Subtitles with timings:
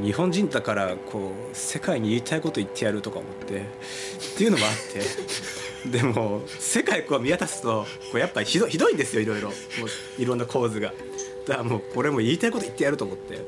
[0.00, 4.72] 日本人だからこう世界に言いたいこと言ってやるとか思ってっていうのもあっ
[5.84, 9.48] て でも世界こう見渡すとこうやっぱりひどひどいんですよいろいろ。
[9.48, 9.54] も
[10.18, 10.94] ういろんな構図が。
[11.46, 13.44] だからもうこれも言いたいこと言ってやると思って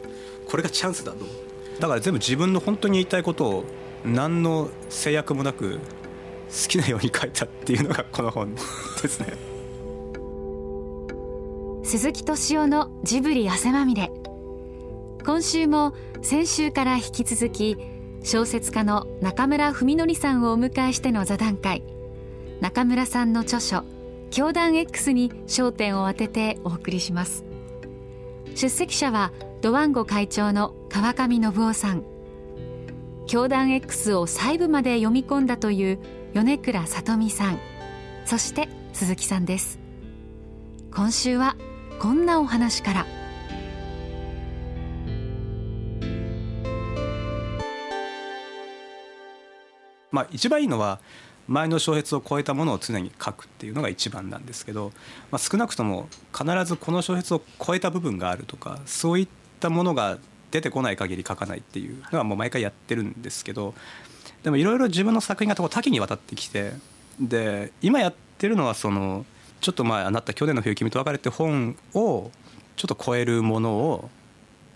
[0.46, 1.54] これがチャンスだと思って。
[1.80, 3.64] だから全部自分の本当に言いたいことを
[4.04, 8.54] 何の制約もなく好きなように書いたっていうのがこの本
[9.03, 9.54] ですね。
[11.84, 14.11] 鈴木敏夫のジブリ汗まみれ
[15.24, 17.78] 今週も先週から引き続き
[18.22, 21.82] 小説家の中村文則さんをお迎えしての座談会。
[22.60, 23.84] 中村さんの著書
[24.30, 27.44] 「教団 X」に焦点を当ててお送りします。
[28.54, 32.05] 出席者はドワンゴ会長の川上信夫さん。
[33.27, 35.98] 教団 X を細部まで読み込んだという
[36.34, 37.58] 米倉さ美さん。
[38.27, 39.78] そして鈴木さんです。
[40.94, 41.56] 今週は
[41.98, 43.23] こんなお話から。
[50.15, 51.01] まあ一番いいのは
[51.48, 54.93] 前の小説を超えたものを常に書くっていうのが一番なんですけど、
[55.31, 59.29] まあ、少なくとも必ずこの小説を超えた部分があるとかそういっ
[59.61, 60.19] たものが
[60.53, 63.75] 出てこない限り書かないっていうのはもう毎回やってるんですけど
[64.45, 66.73] でもいろいろ自分の作品が多岐にわたってきて
[67.21, 69.27] で今やってるのはその
[69.61, 72.31] ちょっと前あなた去年の冬君と別れて本を
[72.77, 74.11] ちょっと超えるものを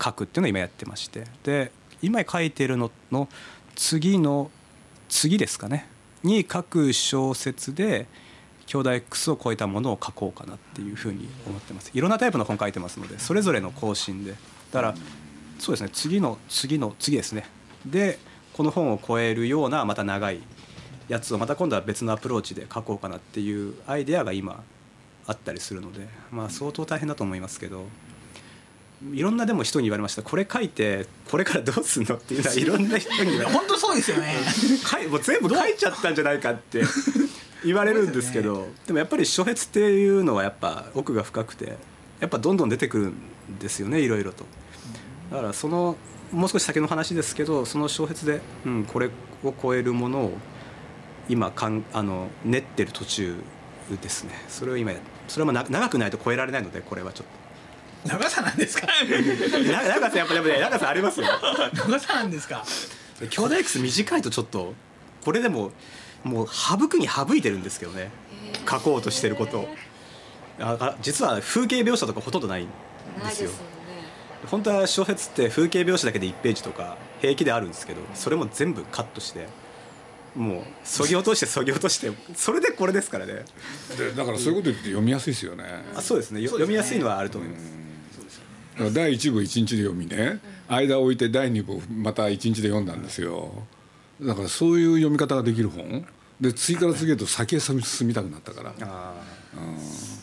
[0.03, 3.27] 書くっていうのを今やってましてで今書いてるのの
[3.75, 4.51] 次の
[5.09, 5.87] 次ですかね。
[6.23, 8.07] に書く小説で
[8.67, 11.91] 兄弟 X を超えたものを書こうかなっていうふうに思ってます。
[11.93, 12.99] いろんなタイプの本書いてます。
[12.99, 14.35] のでそれぞれの更新で。
[14.71, 14.95] だから
[15.57, 15.89] そうですね。
[15.91, 17.45] 次の次の次ですね。
[17.85, 18.19] で
[18.53, 20.41] この本を超えるようなまた長い
[21.07, 24.63] やつをまた今度は別のアプローチで書こうかなっていうアイデアが今
[25.25, 27.85] あったりするのでまあ相当大変だと思いますけど。
[29.13, 30.23] いろんなでも人に言われました。
[30.23, 34.35] これ書いてこれからどうすんのっていうのはいろんな人に言われ 本当そうですよね。
[35.09, 36.83] もう全部書いちゃったんじゃないかって
[37.63, 41.77] 言われるんですけどでもやっぱり小説っていうのはやっぱ奥が深くて
[42.19, 43.13] やっぱどんどん出てくるん
[43.59, 44.45] ですよねいろいろと。
[45.31, 45.95] だからその
[46.31, 49.09] もう少し先の話ですけどその小説で、うん、これ
[49.43, 50.37] を超えるものを
[51.29, 53.35] 今かんあの練ってる途中
[54.01, 54.33] ですね。
[54.49, 54.91] それを今
[55.27, 57.48] それも長くないと超えられないのでこれはちょっと。
[58.05, 58.87] 長さなんですか？
[59.89, 61.27] 長さやっぱり、ね、長さありますよ。
[61.73, 62.63] 長さなんですか？
[63.29, 64.73] 兄弟 X 短いとちょっと
[65.23, 65.71] これでも
[66.23, 68.11] もう省くに省いてるんですけどね。
[68.69, 69.67] 書こうとしてること。
[70.61, 73.49] あ実は風景描写とかほとんどないんですよ。
[74.47, 79.47] 本当は小説って風景描写だけで1ページとか平気であるんですけどそれも全部カットして
[80.35, 83.43] もうそぎ落としてそぎ落としてそれでこれですからね。
[83.97, 85.63] でだからそういうこと言って読みやすいですよね。
[85.95, 86.45] あそうですね。
[86.45, 87.63] 読みやすいのはあると思います、
[88.93, 90.39] 第1部1日で読みね。
[90.69, 93.51] 間を置いて第2部また1日で読んだんですよ。
[94.21, 96.05] だからそういう読み方ができる本。
[96.39, 98.69] で次から次へと先へ進みたくなったから。
[98.69, 99.13] ああ、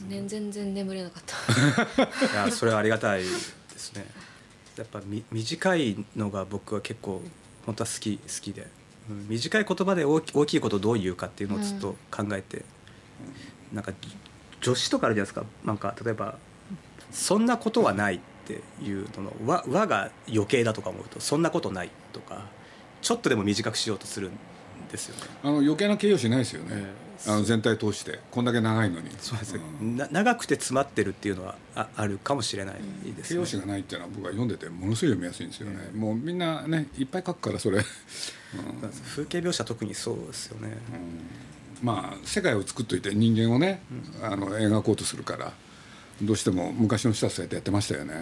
[0.02, 2.06] うん、ね、全然眠れなかった。
[2.42, 3.28] いやそれはありがたいで
[3.76, 4.06] すね。
[4.76, 7.22] やっぱみ短いのが僕は結構
[7.66, 8.66] 本当は好き好きで、
[9.10, 12.58] うん、短い言葉で大き大きいことをどう言うかっていうのをずっと考えて、
[13.70, 13.92] うん、なんか
[14.62, 15.44] 助詞とかあるじゃないですか。
[15.64, 16.38] なんか例えば
[17.12, 18.20] 「そんなことはない」
[18.54, 22.46] っていうのの和和が余計だとか思うと「そんなことない」とか
[23.02, 24.32] ちょっとでも短くしようとするん
[24.90, 25.22] ですよね。
[25.42, 28.18] あの余計な形容詞ないですよね、えーあの全体通して。
[28.30, 29.10] こんだけ長いのに。
[29.18, 37.84] そうですね、うん、長くて詰まってるっていうのはああるかもしれないです、ね、形容詞がないっていうのは僕は読んでてものすごい読みやすいんですよね、うん、もうみんなねいっぱい書くからそれ、 うん、
[38.90, 40.76] 風景描写特にそうですよね、
[41.82, 43.80] まあ世界を作っといて人間をね、
[44.22, 45.52] あの描こうとするから
[46.22, 48.14] どうしても昔の人はそうやってやってましたよね、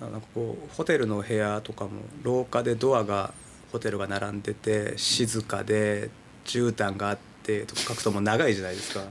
[0.00, 1.90] なんかこうホテルの部屋とかも
[2.22, 3.32] 廊下でドアが
[3.72, 6.10] ホテルが並んでて静かで
[6.44, 9.04] 絨毯があってとか書くともう長いじゃないですか。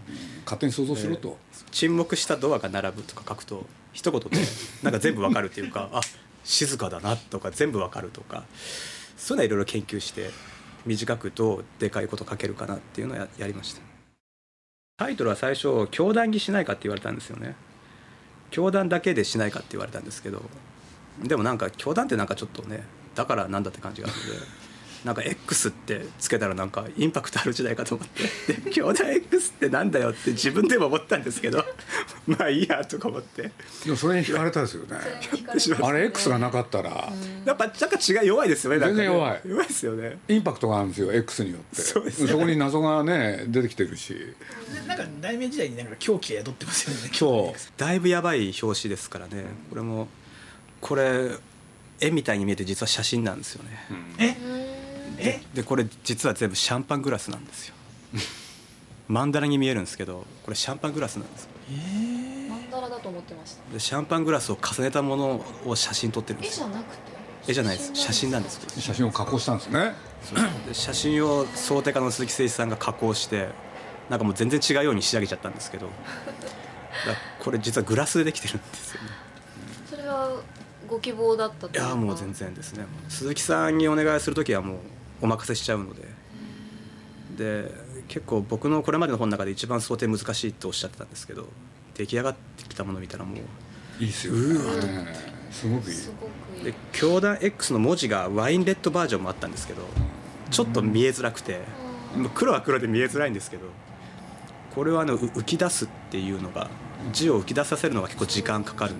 [0.45, 1.37] 勝手に想像しろと、
[1.71, 4.29] 沈黙したドアが並ぶとか書くと一言で
[4.81, 6.01] なんか全部わかるっていうか あ
[6.43, 8.43] 静かだなとか全部わかるとか。
[9.23, 10.31] そういうのはいろいろ研究して
[10.85, 13.92] 短くどうでかいこと書けるかなっていうのをややりました
[14.97, 17.55] タイトルは最初教団にしないかって言われたんですよね。
[18.51, 20.43] 教団だけでしないかって言われたんですけど
[21.23, 22.83] でもなんか教団ってなんかちょっとね
[23.15, 24.62] だからなんだって感じがあるので。
[25.03, 28.53] なんか X ってつけたらなんかインパクトある時代かと思って。
[28.53, 31.65] で兄弟 X ってなんだよって自分でも思ったんですけど
[32.25, 33.51] まあいいやとか思って。
[33.83, 34.97] でもそれに惹かれたですよね。
[35.81, 37.11] あれ X がなかったら。
[37.45, 39.41] やっぱなんか違い弱いですよね全然弱い。
[39.45, 40.19] 弱いですよね。
[40.29, 41.81] インパクトがあるんですよ X によって。
[41.81, 44.15] そ,、ね、そこに謎がね出てきてるし。
[44.87, 47.11] なんか大名時代になんか狂気が宿ってますよね。
[47.19, 49.45] 今日だいぶやばい表紙ですからね。
[49.69, 50.07] これも
[50.79, 51.31] これ
[51.99, 53.69] 絵みたいに見えて実は写真なんですよね、
[54.19, 54.35] ええ？
[55.53, 57.75] でこれ実は全部シャンパングラスなんですよ。
[59.07, 61.49] マンダラに見えるんですけどこれシャンパングラスなんですよ。
[62.49, 63.73] マンダラだと思ってました。
[63.73, 66.67] でシャンパングラスを重ねたものを写真撮ってるんですよ。
[66.67, 67.13] 絵じゃなくて？
[67.47, 67.91] 絵じゃないです。
[67.95, 68.59] 写真なんです。
[68.79, 69.93] 写真を加工したんですね。
[70.67, 73.49] で写真を想定家の鈴木誠一さんが加工して
[74.09, 75.89] なんかもう全然違うように仕上げちゃったんですけど
[77.43, 79.09] これ実はグラスでできてるんですよね。
[79.89, 80.31] それは
[80.87, 82.85] ご希望だったといやもう全然ですね。
[83.09, 84.77] 鈴木さんにお願いする時はもう
[85.23, 86.03] お任せしちゃうので。
[87.37, 87.71] で
[88.07, 91.47] 結構僕のこれまでの本の中で一番想定難しいっておっしゃってたんですけど
[91.95, 93.37] 出来上がってきたものを見たらもう
[93.99, 95.07] いいですよね
[95.49, 96.29] すごくいいすごく
[96.59, 96.65] いい。
[96.65, 99.81] で教団 X の文字がワインレッドバージョンもあったんですけど
[100.51, 101.61] ちょっと見えづらくて
[102.15, 103.65] もう黒は黒で見えづらいんですけど
[104.75, 106.69] これはあのう浮き出すっていうのが
[107.11, 108.93] 字を浮き出させるのが結構時間かかる。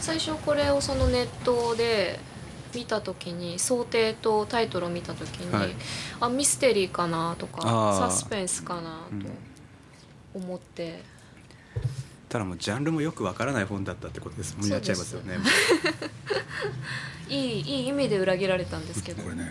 [0.00, 2.18] 最初これをそのネットで
[2.74, 5.70] 見た時に想定とタイトルを見た時に、はい。
[6.20, 7.62] あミステリーかなとか
[8.08, 11.02] サスペンスかなと思って、
[12.28, 14.56] ただもうジャンルもよくわからない本だったってことです。
[14.58, 15.36] もんなっちゃいますよね。
[17.28, 19.22] いいいい意味で裏切られたんですけど。
[19.22, 19.50] これね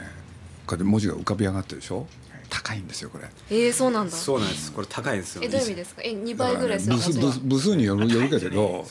[0.84, 2.08] 文字が浮かび上がってるでしょ？
[2.50, 3.28] 高いんですよこれ。
[3.50, 4.16] えー、そうなんだ。
[4.16, 4.72] そうなんです。
[4.72, 6.02] これ高いんですよえどういう意味ですか？
[6.04, 8.86] え2倍ぐらいする部数部数部数によるよるけれど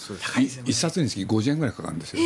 [0.64, 2.22] 一冊につき50円ぐらいかかるんですよ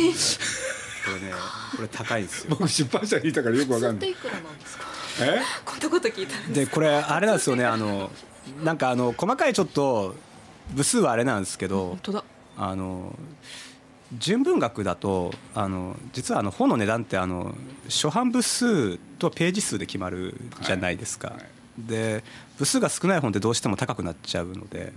[1.07, 1.33] これね
[1.75, 2.55] これ高いんですよ。
[2.57, 4.11] 僕出版社にいたからよくわかんない。
[4.11, 4.83] っていくらなんですか？
[5.21, 5.41] え？
[5.65, 7.65] こんなこと聞いたんですでこれあれなんですよね。
[7.65, 8.11] あの
[8.63, 10.15] なんかあの細かいちょっと
[10.73, 12.23] 部数はあれなんですけど本当だ。
[12.57, 13.15] あの
[14.17, 17.55] 純文学だとあの実はあの本の値段ってあの
[17.89, 21.47] 初版部数とページ数で決まるじゃないですか、はいはい。
[21.79, 22.23] で
[22.57, 24.93] 部数が少ない本ってどうしても高くなっちゃうので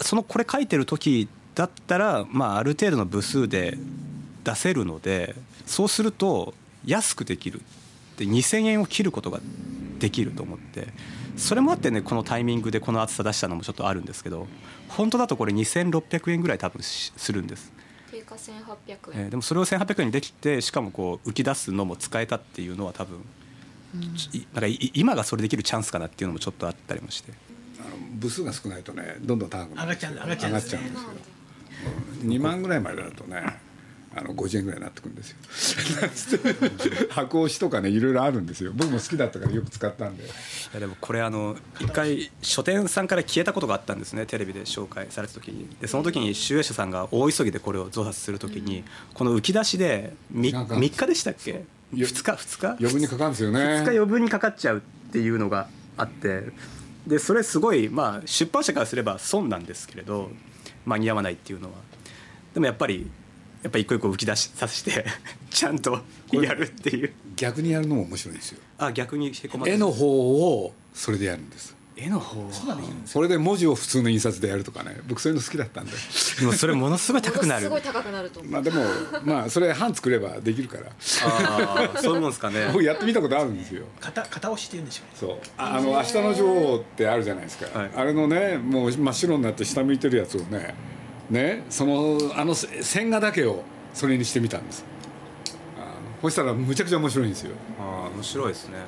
[0.00, 3.76] そのこれ書いてる時だったら、まあ、ある程度の部数で
[4.48, 5.34] 出せるので
[5.66, 6.54] そうすると
[6.84, 7.60] 安くできる。
[8.16, 9.40] で2,000円を切ることが
[9.98, 10.88] できると思って。
[11.36, 14.48] それもあってねこのタイミングでこの厚さ出したのもちょっとあるんですけど
[14.88, 17.72] 本当だとこれ2,600円ぐらい多分しするんです、
[18.10, 18.50] 定価1800
[19.14, 23.20] 円、えーでもそれを1,800円にできてしかもこう浮き出すのも使えたっていうのは多分、
[24.16, 27.32] ちいなんかい今がそれできるチャンスかなっていうのもちょっとあったりもして。
[27.78, 29.88] あの部数が少ないとねどんどん高くなる。
[29.90, 30.78] 上がっちゃうんだ上がっちゃうんですね。
[30.80, 32.28] 上がっちゃうんですよ。
[32.30, 33.67] 2万ぐらいまでだとね
[34.18, 35.30] あの50円ぐらいになってくるんです
[36.32, 37.08] よ。
[37.10, 38.72] 箱押しとかねいろいろあるんですよ。
[38.74, 40.24] 僕も好きだったからよく使ったんで。
[40.24, 40.26] い
[40.74, 44.26] やでもこれあの一回書店さんから消えたことがあったんですね。
[44.26, 45.68] テレビで紹介された時に。
[45.80, 48.84] でその時に集英社さんが大急ぎでこれを増刷する時に
[49.14, 51.64] この浮き出しで 3, 時間かかる日でしたっけ
[51.94, 52.66] ？2よ日？2日？
[52.80, 53.60] 余分にかかるんですよね。
[53.60, 56.52] 2日余分にかかっちゃうっていうのがあって。
[57.06, 60.30] でそれすごいまあ出版社からすれば損なんですけれど
[60.84, 61.74] 間に合わないっていうのは。
[62.52, 63.10] でもやっぱり
[63.62, 65.04] やっぱ一個一個浮き出しさせて
[65.50, 66.00] ちゃんと
[66.32, 67.12] やるっていう。
[67.36, 68.60] 逆にやるのも面白いんですよ。
[68.78, 70.06] あ逆にへこまって絵の方
[70.62, 71.78] をそれでやるんです。
[72.00, 72.48] 絵の方
[73.06, 75.00] それで文字を普通の印刷でやるとかね。
[75.08, 75.92] 僕そういうの好きだったんで。
[76.38, 77.62] でもそれものすごい高くなる。
[77.62, 78.52] すごい高くなると思う。
[78.52, 78.84] まあでも
[79.24, 80.86] まあそれ版作ればできるから。
[81.24, 82.66] ああそういうもんですかね。
[82.72, 83.84] 僕やってみたことあるんですよ。
[84.00, 85.16] 片片押しって言うんでしょうね。
[85.18, 85.50] そう。
[85.56, 87.90] ああの「明日の女王」ってあるじゃないですか、はい。
[87.96, 90.74] あれのねもう真っ白になって下向いてるやつをね
[91.30, 93.62] ねそのあのせ線画だけを
[93.94, 94.84] それにしてみたんです。
[96.20, 98.78] そしたらむちゃくちゃ面白いんですよ、ああ面白いですね。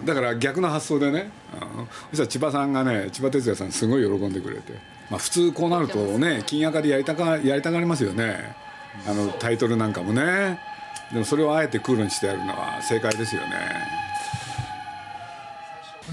[0.00, 4.74] うん、だから逆の発想でねあのそしたら千葉さんがね千葉哲也さんすごい喜んでくれて、
[5.10, 8.54] まあ、普通こうなるとね金赤でやりたかやりたがりますよね。
[9.06, 10.60] あのタイトルなんかもね。
[11.12, 13.48] でもそれをあえてクールにしてやるのは正解ですよね。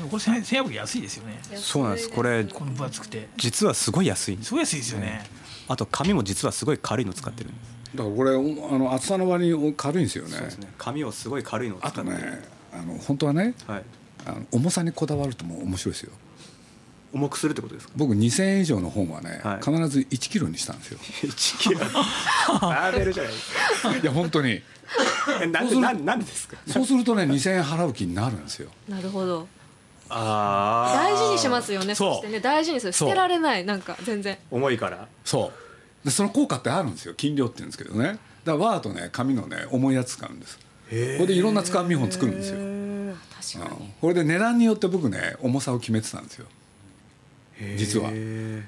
[0.10, 1.38] これ千千円安いですよね。
[1.56, 2.10] そうなんです。
[2.10, 3.28] これこの分厚くて。
[3.38, 4.46] 実はすごい安いす。
[4.46, 5.24] すごい安いですよね
[5.68, 7.76] あと紙も実はすごい軽いの使ってるんです。
[7.98, 10.32] だからこれおあの厚さの割に軽いんですよね。
[10.32, 10.68] そうですね。
[10.78, 12.00] 紙をすごい軽いのを使あって。
[12.02, 12.44] るとね
[12.74, 13.84] あの本当はねはい。
[14.28, 16.12] あの重さにこだわるとも面白いですよ。
[17.14, 17.94] 重くするってことですか？
[17.96, 19.58] 僕2000円以上の本はね、はい。
[19.64, 21.00] 必ず1キロにしたんですよ。
[21.24, 21.80] 1キロ？
[21.80, 23.54] バーベルじゃないです
[23.84, 23.98] か。
[23.98, 24.62] いや本当に。
[25.42, 26.58] えなんでなんなんでですか？
[26.68, 28.70] そうするとね2000円払う気になるんですよ。
[28.90, 29.48] なるほど
[30.10, 31.96] ああ大事にしますよね。
[31.96, 32.94] そしてね大事にする。
[32.94, 33.66] 捨てられない。
[33.66, 34.38] なんか全然。
[34.52, 35.08] 重いから。
[35.24, 35.52] そ
[36.04, 36.06] う。
[36.06, 37.14] でその効果ってあるんですよ。
[37.16, 38.20] 斤量って言うんですけどね。
[38.44, 40.58] だからワーとね紙のね重いやつ使うんです。
[40.58, 42.58] これでいろんな使う見本作るんですよ。
[43.58, 43.86] 確かに。
[43.86, 46.46] うんこれで値段によって僕ね重さを決めてたんですよ。
[47.78, 48.12] 実は。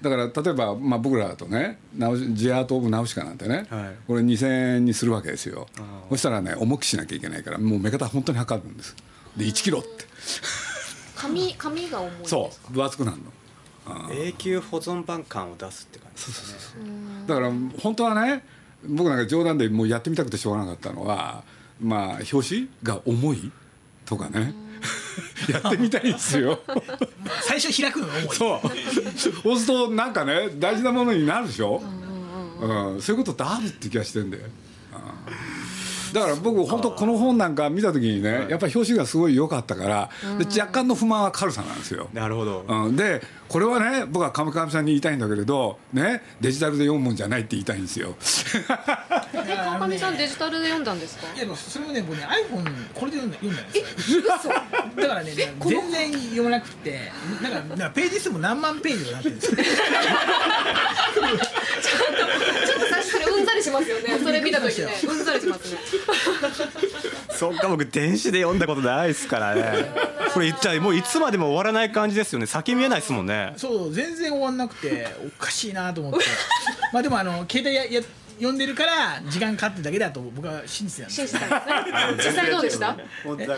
[0.02, 3.96] だから例えば、まあ、僕らだとねナウジアート・オブ・ナウシカなんてね、はい。
[4.08, 5.68] これ2000円にするわけですよ。
[6.10, 8.96] そしたらね重くしなきゃいけないからもう目方本当に測るんです。
[9.36, 10.06] で1キロって
[11.18, 12.30] 紙紙が重いんですか？
[12.30, 13.24] そう分厚くなるの。
[14.14, 16.92] 永久保存版感を出すって感じですね。
[17.26, 18.44] だから本当はね
[18.86, 21.44] 僕なんか冗談でもうやってみたくてしょうがなかったのは
[21.82, 23.52] まあ表紙が重い
[24.06, 24.54] とかね。
[25.50, 26.60] やってみたいんですよ。
[27.42, 28.36] 最初開くのが重い。
[28.36, 28.62] そう。
[29.44, 31.82] そうするとなんかね大事なものになるでしょ、
[32.60, 34.50] うん、そういうことってあるって気がしてんだよ、うん
[36.14, 42.10] だから僕本当この本なんか見た時にねやっぱり表紙がすごい良かったからで若干の不満は軽さなんですよ。
[42.14, 48.16] なるほど、うん、でこれはね僕は亀上さんに言いたいんだけれどねデジタルで読むもんじゃないって言いたいんですよ。
[49.34, 51.28] え川上さんデジタルで読んだんですか？
[51.34, 54.22] いやでもそれをね僕ね iPhone これで読んだ読んだんですよ。
[54.98, 55.60] だからね全
[55.92, 57.12] 然読めなくて
[57.42, 59.58] なんかなんかページ数も何万ページとかなってるんですよ。
[61.18, 64.20] ちょっとそれうんざりしますよね。
[64.22, 64.88] それ見た時ね。
[65.08, 65.80] うんざりしますね。
[67.32, 69.86] そっか僕電子で読んだことないですからね。
[70.34, 72.46] これじゃあもういつまでも終わらない感じですよね。
[72.46, 73.54] 先見えないですもんね。
[73.58, 76.26] そう全然終わんなくておかしいなと思って。
[76.94, 78.02] まあでもあの携帯やや
[78.38, 81.28] 読んでるから時間かかってるだけだと僕は信じてたんですよ。
[81.28, 82.98] 信じたんですね 実際どうでした？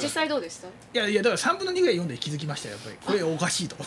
[0.01, 0.67] 実際どうでした？
[0.67, 3.19] いやいやだから3分の2ぐらい読んで気づきましたよやっぱり。
[3.19, 3.75] これおかしいと。
[3.75, 3.85] こ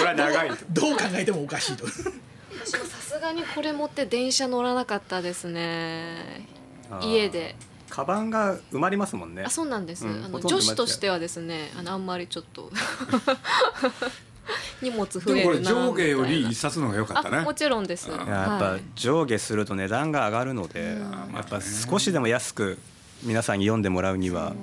[0.00, 0.56] れは長いと。
[0.70, 1.86] どう考えてもおかしいと
[2.68, 6.46] 私もさすがにこれ持って電車乗らなかったですね。
[7.02, 7.56] 家で。
[7.88, 9.44] カバンが埋まりますもんね。
[9.44, 12.70] あそうなんです、うんあの女子としてはですねあのあんまりちょっと。
[14.80, 17.38] 荷物増でもこれえるな上下より一冊の方が良かったね。
[17.38, 18.08] あもちろんです。
[18.08, 18.32] いややっぱ
[18.70, 18.82] はい。
[18.94, 20.98] 上下すると値段が上がるので、
[21.34, 22.78] やっぱ少しでも安く
[23.22, 24.54] 皆さんに読んでもらうには、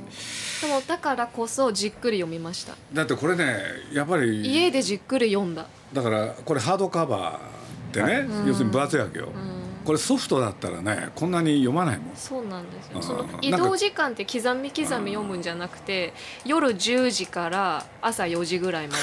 [0.62, 2.76] でもだからこそじっくり読みました。
[2.94, 3.58] だってこれね
[3.92, 5.68] やっぱり家でじっくり読んだ。
[5.94, 7.65] だからこれハードカバー
[7.96, 9.30] でね、要するに分厚いわけよ、
[9.86, 12.16] これソフトだったらねこんなに読まないもん。
[12.16, 12.96] そうなんですうん。
[12.98, 16.14] よその移動時間って刻み刻み読むんじゃなくて
[16.46, 19.02] 夜10時から朝4時ぐらいまで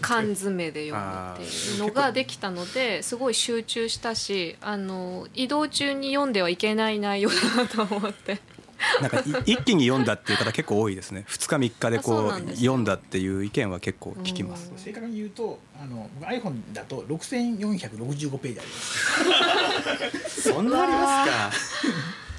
[0.00, 8.38] 缶詰で読むっていうのができたのですごい集中したしあの移動中に読んではいけない内容だなと思って
[9.00, 11.24] なんかい一気に読んだっていう方結構多いですね。
[11.28, 20.42] 2日3日でこう読んだっていう意見は結構聞きます、正確に言うとあの僕 iPhone だと6465ページあります。
[20.52, 21.52] そんなありますか？
[21.52, 22.29] そ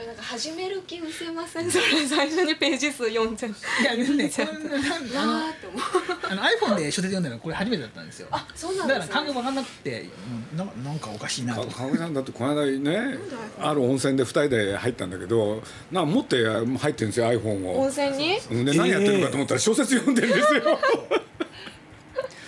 [0.00, 1.70] れなんか始める気失せません？
[1.70, 3.52] それ最初にページ数読んじゃう。
[3.82, 4.04] いやね
[4.34, 5.80] これあのなーって思う。
[6.30, 8.28] あの iPhone で小説読んだのこれ初めてだったんですよ。
[8.30, 9.12] あそうなんだですね。
[9.12, 10.08] から感覚分かんなくて、
[10.52, 11.62] うん、ななんかおかしいなと。
[11.68, 13.18] か川上さんだってこの間ね
[13.60, 18.64] ある温泉で2人で入ったんだけどなんか持って入ってるんですよ iPhone 温を泉に？
[18.64, 20.78] で何やってるかと思ったら小説読んでるんですよ。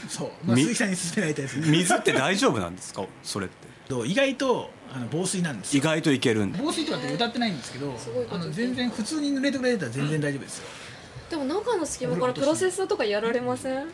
[0.09, 3.04] そう、まあ、み鈴木さんに勧められたやつ水って大丈夫なんですか？
[3.23, 3.54] それって。
[3.88, 5.80] と意外とあの防水なんですよ。
[5.80, 6.52] 意外といけるん。
[6.52, 10.64] で防水とかって歌ってないんですけどすごいことあの全然普通に濡れてくれたら全然大丈夫ですよ。
[11.30, 13.87] でも中の隙間からプロセッサーとかやられません？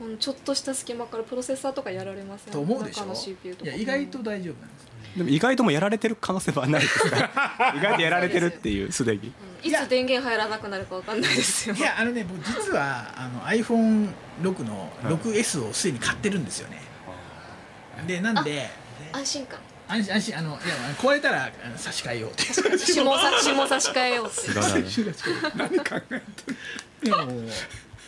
[0.00, 2.52] うんちょっとした隙間からプロセッサーとかやられません？
[2.52, 3.00] と思うでしょ？
[3.02, 3.70] 中の CPU とか。
[3.70, 4.90] いや意外と大丈夫なんですよ。
[5.18, 7.16] でも意外ともやられてる可能性はないですか？
[7.76, 11.74] 意外とやられてるっていうすでにいつ電源入らなくなるかわかんないですよ。
[11.76, 16.80] いやあのね僕実はあの iPhone6 の 6S をすでに買ってるんですよね。
[18.06, 18.68] でなんで
[19.12, 19.58] 安心感
[19.90, 20.58] 安心安心あのいや
[20.98, 24.62] 壊れたら差し替えようって下さ下差し替えようってすごい
[25.42, 26.22] な何考えてる？
[27.02, 27.16] でも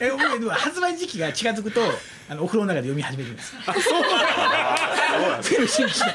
[0.01, 1.81] え僕発売時期が近づくと
[2.29, 3.53] あのお風呂の中で読み始めるんです。
[3.53, 3.59] そ
[5.61, 6.11] う信じて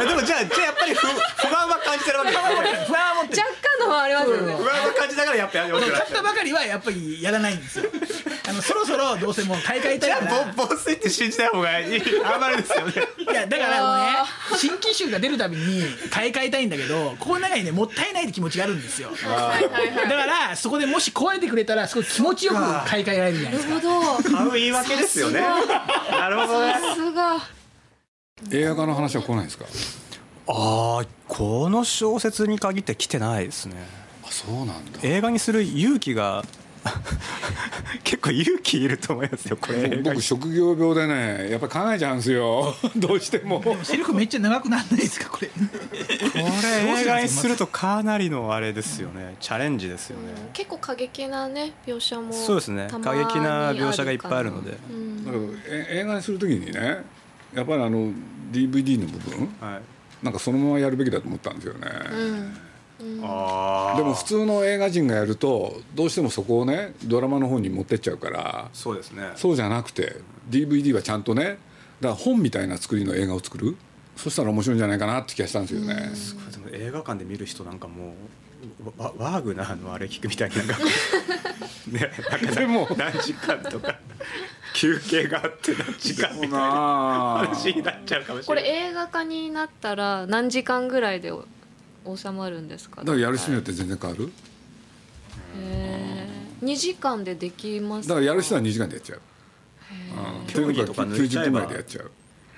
[0.00, 1.12] えでもじゃあじゃあやっぱり不不
[1.56, 2.42] 安は感じてるわけです
[2.86, 3.42] 不安を持ってる。
[3.42, 4.54] 若干のはありますよね。
[4.54, 7.90] 不安は感じながらやっぱやりますよ買ったばかりはやっぱりやらないんですよ
[8.50, 12.02] あのそろそろどうせもう買い替えたいじゃからあぼ防水って信じない方がいい。
[12.24, 12.92] あんまりですよね。
[13.18, 14.12] いやだからもうね
[14.56, 19.10] 新機種が出るたびに買い替えたいんだけどこの中にねもったいないって気持ちがあるんですよ。
[19.10, 23.68] だからそこでもし壊れてくれたらすごい気持ちよく買い替えられるじゃないです。
[23.68, 25.40] かなるほど買う言い訳ですよね。
[25.40, 26.72] なるほどね。
[26.72, 27.38] さすが
[28.50, 29.66] 映画化の話は来ないですか？
[30.48, 33.76] ああこの小説に限って来てないですね。
[34.24, 34.98] あそうなんだ。
[35.02, 36.44] 映画にする勇気が
[38.04, 39.88] 結構勇気いると思いますよこれ。
[40.02, 42.74] 僕職業病でねやっぱり考えちゃうんですよ。
[42.96, 43.62] どうしても。
[43.82, 45.48] セリフめっちゃ長くならないですかこれ。
[45.48, 45.54] こ
[46.34, 49.36] れ映画にするとかなりのあれですよね。
[49.40, 50.50] チャレンジですよね。
[50.52, 52.88] 結構過激なね描写もそうですね。
[52.90, 54.76] 過激な描写がいっぱいあるので。
[55.90, 57.04] 映画にするときにね
[57.54, 58.12] やっぱりあの
[58.52, 59.80] DVD の部分はい。
[60.22, 61.80] なんかそのままやるべきだと思ったんですよね、
[62.12, 62.56] うん。
[62.56, 62.69] あ
[63.00, 69.32] でも普通の映画人がやるとどうしてもそこをねドラマの方に持ってっちゃうからそうですね。
[69.36, 70.16] そうじゃなくて
[70.50, 71.58] DVD はちゃんとねだか
[72.00, 73.76] ら本みたいな作りの映画を作る。
[74.16, 75.94] そしたら面白いんじゃないかなって気がしたんですよね、
[76.52, 78.08] でも映画館で見る人なんかも
[78.86, 80.76] うワワーグナーのあれ聞くみたいになんか
[81.88, 83.98] ねなんかでも何時間とか
[84.74, 86.58] 休憩があって何時間みたいな
[87.48, 88.70] 話になっちゃうかもしこれない。
[88.70, 91.32] れ映画化になったら何時間ぐらいで
[92.16, 93.02] 収まるんですか？
[93.02, 94.30] だからやる人によって全然変わる？
[95.58, 96.66] へー。
[96.66, 99.20] 2時間でできますだからやる人は2時間でやっちゃう。
[99.20, 102.10] うん競技とか抜いちゃえ90分ぐばでやっちゃう。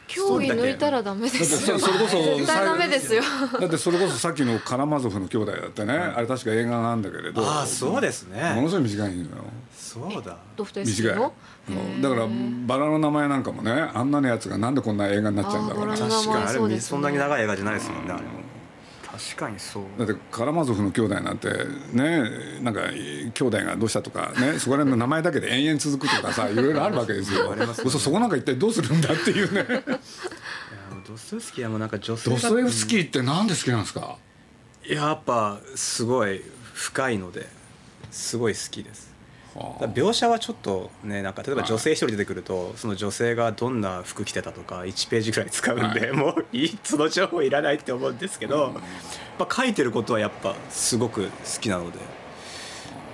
[0.09, 1.79] 競技抜いたらダメですよ。
[1.79, 3.23] だってそれこそ絶対ダメですよ。
[3.59, 7.43] だってそれこそさっきのカラマゾフの兄弟だってね、あれ確か映画なんだけれど。
[7.43, 9.29] ああそうですもねのすごい短いのよ。
[9.75, 10.37] そうだ。
[10.59, 12.03] 短い。
[12.03, 12.29] だから
[12.67, 15.87] バラの名前なんかもねあんなのやつがなんでこんな映画になっちゃうんだろう。
[15.89, 16.67] 確かに。
[16.67, 18.42] あれそんなに長い映画じゃないですもんねあれも
[19.13, 19.85] 確かにそう。
[19.99, 21.49] だってカラマゾフの兄弟なんて
[21.93, 22.23] ね
[22.63, 27.55] なんか兄弟がどうしたとかね そこら辺の名前だけで延々続くとかさいろいろあるわけですよ。
[27.55, 27.67] ね。
[27.75, 29.61] そそこなんか一体どうするんだっていうね。
[29.69, 29.99] いや
[31.07, 34.17] ドストエフスキーはもうなんか女性がドストエフスキーってなんで好きなんですか
[34.87, 36.43] やっぱすごい
[36.73, 37.47] 深いので
[38.11, 39.12] すごい好きです
[39.55, 48.73] 描写はちょっとねなんか例えば女性一人出てくるとその女性がどんな服着てたとか1ページぐらい使うんで、もういいその情報いらないって思うんですけど、
[49.39, 51.31] まあ、書いてることはやっぱすごく好
[51.61, 51.99] きなので、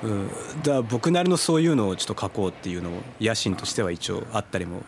[0.04, 4.83] うん、だから僕なりのそういうのをちょっと書こうっていうのも野心としては一応あったりも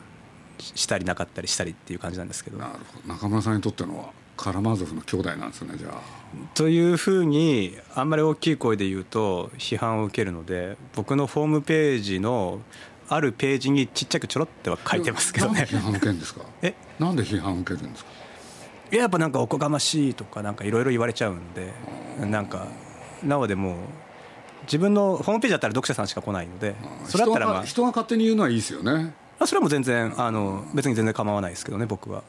[0.59, 2.59] したりなかったりしたりっていう感じなんですけど。
[2.59, 3.15] なるほど。
[3.15, 4.20] 中村さんにとってのは？
[4.43, 6.01] カラマゾフの兄弟なんですねじゃあ。
[6.55, 12.61] というふうにあんまり大きい声で言うと批判を受けるので僕のホームページの
[13.09, 15.67] あるページにちっちゃくちょろっては書いてますけどね。
[15.69, 16.41] 批判を受けるんですか？
[16.63, 16.75] え？
[16.99, 18.11] なんで批判を受けるんですか？
[18.93, 21.73] いややっぱなんかおこがましいとかなんかいろいろ言われちゃうんで
[22.25, 22.67] なんか
[23.23, 23.77] なのでもう
[24.63, 29.13] 自分のホームページだったら読者さんしか来ないのでそれだったらまあ人が勝手に言うのはいいですよね。
[29.39, 32.23] あそれはもう全然あの別に全然構わないですけどね僕は。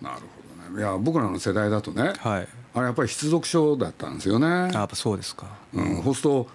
[0.00, 0.20] なるほど。
[0.20, 2.48] ねいや僕らの世代だとね、はい。
[2.74, 4.46] あれやっぱり必読書だったんですよね。
[4.46, 5.46] あやっぱそうですか。
[5.72, 6.48] うん、そうすると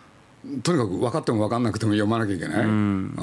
[0.62, 3.16] とにかく分かっても分かんなくても読まなきゃいけない、うん。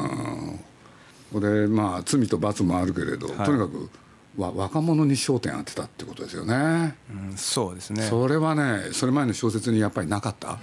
[1.34, 3.36] でまあ罪と罰もあるけれど、はい。
[3.46, 3.90] とにかく
[4.36, 8.02] わ若者に焦点当てたってことですよね、うんそうですね。
[8.02, 10.58] それはねそれ前の小説にやっぱりなかった、うん。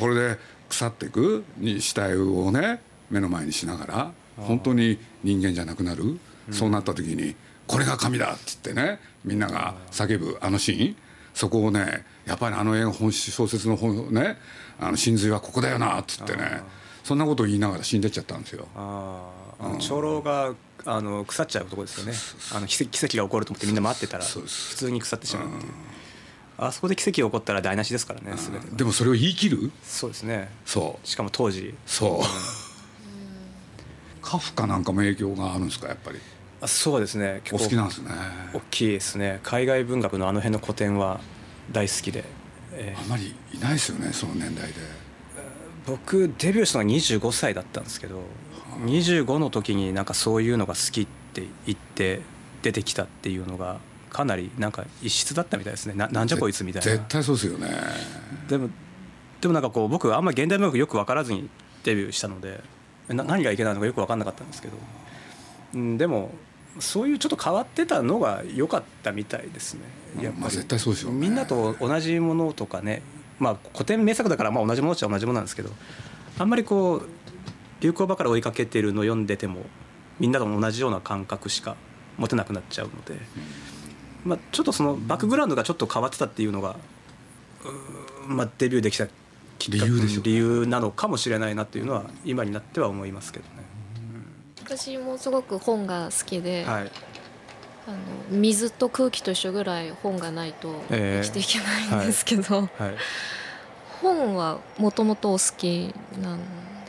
[0.00, 6.18] これで腐っていくに死体をね目の前にしながら本当に人間じゃなくなる、
[6.50, 10.96] そうなった時に「これが神だ!」っつってねみんなが叫ぶあのシーン。
[11.34, 14.38] そこをねやっぱりあの映画本小説の本ね
[14.78, 16.62] あの真髄はここだよなっつってね
[17.02, 18.68] そんなことを言いながら死んでっちゃったんですよ。
[18.76, 22.14] あーあの長老があの腐っちゃうところですよね。
[22.54, 25.72] あの奇跡奇跡が起こると思ってみんな待ってたら普通に腐ってしまうっていう。
[26.56, 28.70] あそこで奇跡が起こったら台無しですからね全て。
[28.70, 29.72] がでもそれを言い切る？
[29.82, 30.48] そうですね。
[30.64, 31.06] そう。
[31.06, 31.74] しかも当時。
[31.84, 32.26] そう。
[34.22, 36.20] カフカなんかも影響があるんですかやっぱり？
[36.64, 37.42] あそうですね。
[37.52, 38.10] お好きなんですね。
[38.54, 39.40] 大きいですね。
[39.42, 41.20] 海外文学のあの辺の古典は
[41.70, 42.24] 大好きで、
[42.72, 44.74] えーあまりいないですよねその年代で。
[45.86, 48.22] 僕デビューしたのが25歳だったんですけど
[48.86, 52.22] 25の時になんかそういうのが好きって言って
[52.62, 55.92] 出てきたっていうのがかなりなんか異質だったみたいですね。
[55.94, 57.68] ななんじゃこいつみたい絶な対そうですよね。
[58.48, 58.70] でも
[59.42, 61.50] でもなんかこう僕あんまり現代文学よく分からずに
[61.82, 62.62] デビューしたので
[63.08, 64.78] な何がいけないのかよく分かんなかったんですけど、
[65.74, 66.30] うん、でも
[66.80, 69.80] そういうちょっと変わってたのが良かったみたいですね。
[70.20, 71.16] やっぱり、まあ絶対そうですよね。
[71.16, 73.02] みんなと同じものとかね
[73.38, 75.70] まあ古典名作だからまあ同じものっちゃ同じものなんですけど
[76.38, 77.08] あんまりこう
[77.80, 79.62] 流行ばかり追いかけてるの読んでても
[80.18, 81.76] みんなと同じような感覚しか
[82.16, 83.20] 持てなくなっちゃうので、
[84.24, 86.76] まあ、ちょっとそのバックグラウンドがちょっと変わってたっていうのが、
[88.26, 89.06] まあ、デビューできた
[89.58, 93.63] きっ理由なのかもしれないなっていうのは今になっては思いますけどね。
[94.64, 96.90] 私もすごく本が好きで、はい。
[97.86, 97.98] あの
[98.30, 101.22] 水と空気と一緒ぐらい本がないとええ。
[101.22, 101.58] 生きていけ
[101.92, 102.70] ないんですけど、はい、
[104.00, 106.38] 本はもともとお好きなん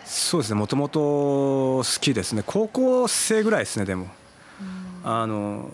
[0.06, 0.60] そうですね。
[0.60, 2.44] もともと好きですね。
[2.46, 4.08] 高校生ぐらいですねでも。
[5.04, 5.70] あの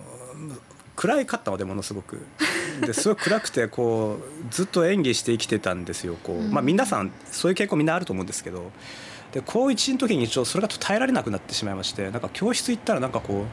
[0.96, 2.26] 暗いかったのでものすごく。
[2.82, 6.52] ですごい暗くてこうずっと演技して生きてたんですよこう、うん。
[6.52, 8.72] まあ、皆さんそういう傾向みんなあると思うんですけど
[9.32, 13.46] で高1の時に一応それが耐えられなくなってしまいましてなんか教室行ったらなんかこ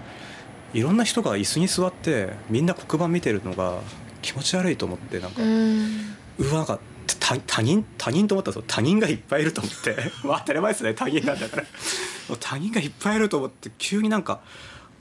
[0.74, 3.80] ういろんな人が椅子に座ってみんな黒板見てるのが
[4.20, 5.40] 気持ち悪いと思ってなんか
[6.38, 6.78] うわなんか
[7.18, 9.96] 他他人他人と思ったんですよ他人がいっぱいいると思って。
[10.24, 10.94] まあ当たり前ですね。
[10.94, 11.64] 他人なんだから。
[12.40, 14.40] 他人がいっぱいいると思って急になんか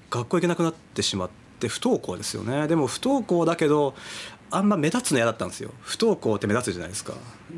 [0.10, 2.68] 学校行けなくなってしまって不登校ですよね。
[2.68, 3.94] でも不登校だけど
[4.50, 5.72] あんま目立つの嫌だったんですよ。
[5.82, 7.14] 不登校って目立つじゃないですか。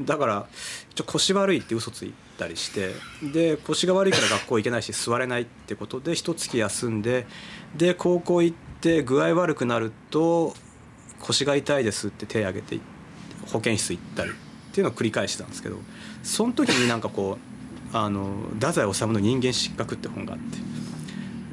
[0.05, 0.47] だから
[0.95, 2.93] ちょ腰悪いって嘘ついたりして。
[3.21, 7.27] で腰が悪いから学校行けないし座れないってことで一月休んで
[7.77, 10.53] で高校行って具合悪くなると
[11.19, 12.79] 腰が痛いですって手挙げて
[13.51, 14.33] 保健室行ったりっ
[14.71, 15.77] ていうのを繰り返してたんですけど
[16.23, 17.37] その時になんかこ
[17.93, 20.79] うあの太宰治の「人間失格」って本があって。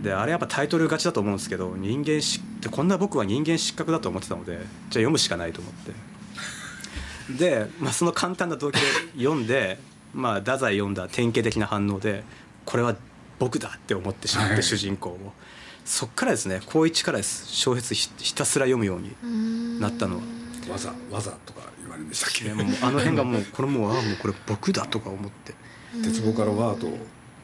[0.03, 5.93] であれやっぱタイトル勝ちだと思うんですけど人間しってこんな僕は人間失格だと思ってたのでじゃあ読むしかないと思って。
[7.39, 9.79] で、まあ、その簡単な動機で読んで、
[10.15, 12.23] まあ、太宰読んだ典型的な反応で
[12.65, 12.97] これは
[13.39, 15.33] 僕だって思ってしまって、主人公を。
[15.85, 20.17] そっからですね高一からです小説ひひたすら読むようになったの。
[20.17, 20.23] は。
[20.73, 22.45] わざわざとか言われるんでしたっけ？
[22.45, 25.55] ねもうあの辺がもうこれもうああもうこれ僕だとか思って。
[26.03, 26.89] 鉄棒からわーと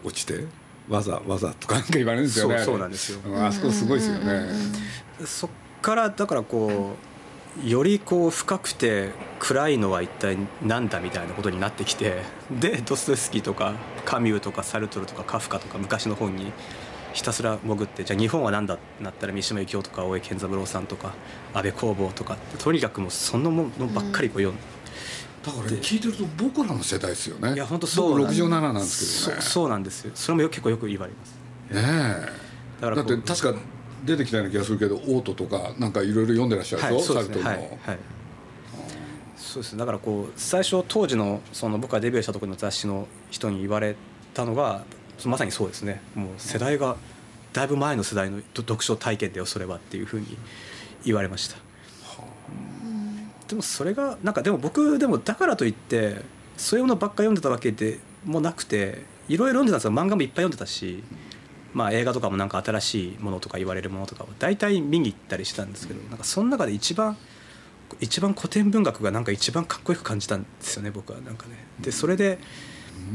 [0.04, 0.44] 落ちて
[0.88, 2.56] わざわざとかなんか言われるんですよね。
[2.58, 3.20] そうそうなんですよ。
[3.24, 4.48] うんあそこすごいですよね。
[5.24, 7.12] そっからだからこう
[7.68, 13.74] よりこう深くて暗いのは一体何だみたいなことになってきてでドストエフスキーとか
[14.06, 16.50] カミューとかサルトルとかカフカとか昔の本に
[17.12, 21.12] ひたすら潜ってじゃあ日本は何だってなったら三島由紀夫とか大江健三郎さんとか
[21.52, 24.62] 安倍公房とかってとにかくもうそのものばっかりこう読んで。
[25.44, 27.54] だから聞いてると僕らの世代ですよね。
[27.54, 29.42] いや本当そう僕67なんですけどね。
[29.42, 30.12] そうなんですよ。
[30.14, 31.30] それもよ結構よく言われます。
[31.74, 31.82] ね
[32.78, 32.80] え。
[32.80, 33.16] だだからこう。
[33.16, 33.60] って確か
[34.04, 37.42] 出てきたような気がするけどオートとかなんかいろいろ読んでらっしゃるでしょ、はい、そうですね。
[37.42, 37.98] サルトルの、はい、はい、
[39.36, 39.72] そうです。
[39.72, 43.96] ねだからこう最初当時のその僕がデビューした時の雑誌の人に言われ
[44.34, 44.84] たのが
[45.24, 46.00] まさにそうですね。
[46.14, 46.96] もう世代が
[47.52, 50.38] だいぶ前の世代の読書体験だよそれはっていうふうに
[51.04, 51.56] 言われました、
[53.52, 56.22] でもそれがなんかでも僕でもだからといって
[56.56, 61.04] そういうものばっか読んでたわけでもなくていろいろ読んでたんですよ漫画もいっぱい読んでたし
[61.74, 67.16] まあ、映画とかもなんか新しいものとか言われるものとかを大体見に行ったりしたんですけどなんかその中で一番
[67.98, 71.64] 一番古典文学がなんか一番かっこよく感じたんですよね僕はなんかね。
[71.80, 72.38] でそれで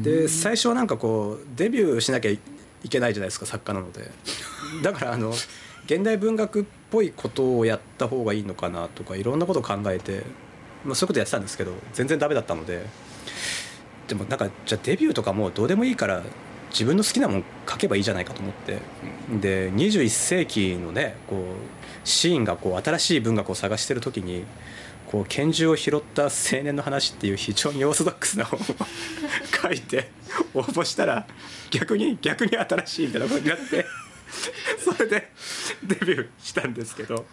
[0.01, 2.39] で最初はなんかこうデビューしなきゃい
[2.89, 4.09] けないじゃないですか作家なので
[4.81, 5.33] だからあの
[5.87, 10.23] 現代文学っぽいことをやった方がいいのかなとかいろんなことを考えて、
[10.83, 12.85] まあ、そういうことやってたんですけど全然ダメだったので
[14.09, 16.23] でもなんかじゃあデビューとかもどうでもいいから
[16.71, 18.79] 自分の好きなもん書けばいいじゃないかと思って
[19.39, 24.45] で21世紀のねこうシーンがこう新しい文学を探してる時に
[25.09, 26.29] こう拳銃を拾った青
[26.63, 28.63] 年の話っていう非常にオーソドックスな本を
[29.61, 30.11] 書いて
[30.53, 31.25] 応募したら
[31.71, 33.85] 逆に逆に新しいみたいなことになって
[34.79, 35.31] それで
[35.83, 37.25] デビューしたんですけど。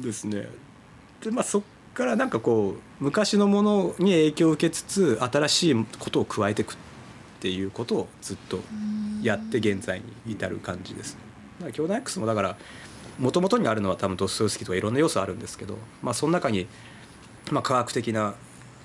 [0.00, 0.48] ですね。
[1.22, 1.62] でまあそっ
[1.94, 6.76] からなんかこう昔のものに影響を受けつつ新しいことを加えていくっ
[7.40, 8.60] ていうことをずっと
[9.22, 11.16] やって現在に至る感じです。
[11.60, 12.56] だから兄弟 X もだから
[13.18, 16.66] もともとにあるのは多分ドストエフスキーとかいろんな要素あるんですけど、まあ、その中に、
[17.50, 18.34] まあ、科学的な、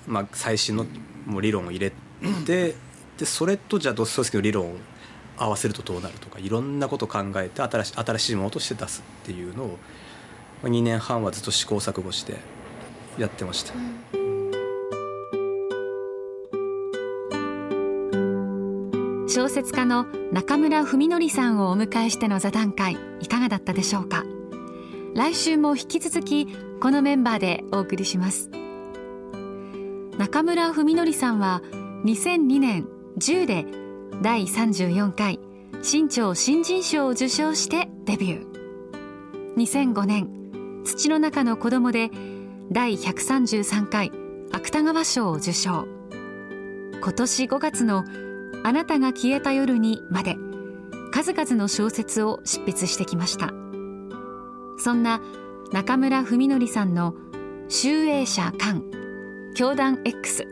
[0.06, 0.86] まあ、最新の
[1.26, 1.92] もう理論を入れ
[2.44, 2.74] て
[3.16, 4.76] でそれとじゃあドストエフスキーの理論を
[5.38, 9.78] 合わせるとどうなるとかいろんなことを考えて新し新しいものとして出すっていうのを
[10.62, 12.36] まあ2年半はずっと試行錯誤して
[13.18, 13.74] やってました。
[19.28, 24.24] 小説家の中村文則さんをお迎えしての座談会いかがだったでしょうか？
[25.14, 26.48] 来週も引き続き
[26.80, 28.50] このメンバーでお送りします。
[30.18, 31.62] 中村文則さんは
[32.04, 33.64] 2002年10で
[34.22, 35.38] 第34回
[35.82, 39.54] 新潮新人賞を受賞してデビュー。
[39.56, 40.28] 2005年
[40.84, 42.10] 土の中の子供で
[42.72, 44.10] 第133回
[44.52, 45.86] 芥川賞を受賞。
[47.00, 48.04] 今年5月の
[48.64, 50.36] あなたが消えた夜にまで
[51.12, 53.52] 数々の小説を執筆してきました。
[54.78, 55.20] そんな
[55.72, 57.14] 中村文則さんの
[57.68, 58.82] 集英社館
[59.54, 60.46] 教団 X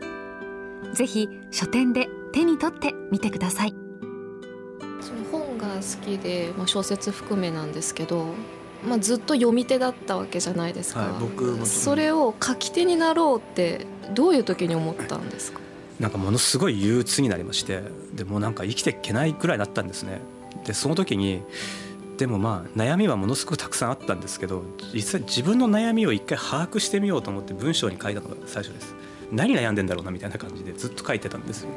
[0.93, 3.75] ぜひ書店で手に取ってみてください。
[5.01, 8.33] その本が好きで、まあ、小説含めなんですけど、
[8.87, 15.59] まあ、ずっと読み手だったわけじゃないですか、はい僕もそれを書き手になろうってどういう時に思ったんですか？
[15.99, 17.81] なんかものすごい憂鬱になりまして
[18.13, 20.21] でもうなんか生きていけないくらいだったんですね。
[20.65, 21.41] でその時に
[22.17, 24.63] でもまあ悩みはものすごくたくさんあったんですけど
[24.93, 28.95] 実際自分の悩みを一回把握してみようと思って文章に書いたのが最初です
[29.31, 31.69] 何悩んでんだろうなみたいな感じでずっと書いてたんですよ。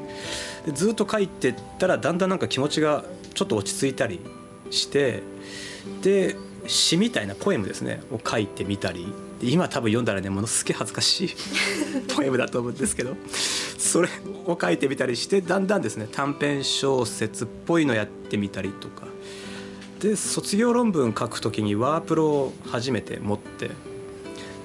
[0.66, 4.20] でずっと書いてったらだんだんなんか気持ちがちょっと落ち着いたり
[4.70, 5.22] して
[6.02, 6.36] で
[6.66, 8.02] 詩みたいなポエムですね。
[8.12, 9.12] を書いてみたり。
[9.40, 11.28] で今多分読んだらねものすげえ恥ずかしい
[12.14, 13.16] ポエムだと思うんですけど。
[13.78, 14.08] それ
[14.46, 19.06] を書いてみたりしてだんだんですね短編小説っぽいのやってみたりとか。
[20.00, 23.70] で卒業論文書くときにワープロを初めて持って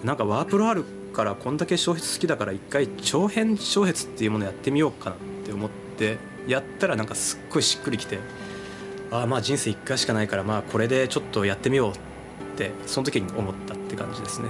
[0.03, 8.19] なんかワープロあるからこんだけ小説好きだから一回長編小説っていうものやってみようかなって思ってやったらなんかすっごいしっくりきて
[9.11, 11.93] ああまあ人生一回しかないからまあこれでちょっとやってみようっ
[12.57, 14.49] てその時に思ったって感じですね。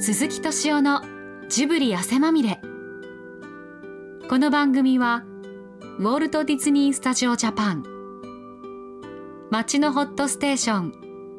[0.00, 1.02] 鈴木敏夫の
[1.48, 2.60] ジブリ汗まみれ
[4.28, 5.24] この番組は
[5.98, 7.82] ウォルト・ディズニー・スタジオ・ジャパン
[9.50, 11.07] 街のホットステーション